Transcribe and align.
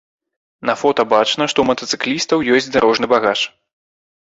На 0.69 0.75
фота 0.83 1.05
бачна, 1.11 1.43
што 1.53 1.57
ў 1.67 1.75
матацыклістаў 1.75 2.45
ёсць 2.59 2.73
дарожны 2.79 3.15
багаж. 3.17 3.39